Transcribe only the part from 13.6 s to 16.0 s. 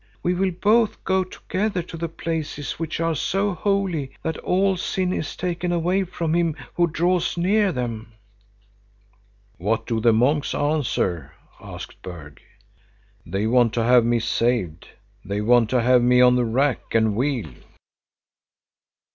to have me saved. They want to